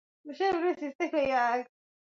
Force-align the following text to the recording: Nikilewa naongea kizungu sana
Nikilewa 0.25 0.61
naongea 0.61 0.91
kizungu 0.99 1.27
sana 1.31 1.65